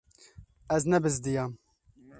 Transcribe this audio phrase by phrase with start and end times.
[0.77, 1.51] Ez nebizdiyam.